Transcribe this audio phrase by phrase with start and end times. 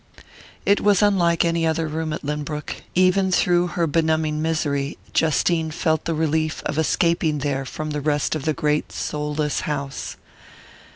[0.65, 6.05] It was unlike any other room at Lynbrook even through her benumbing misery, Justine felt
[6.05, 10.15] the relief of escaping there from the rest of the great soulless house.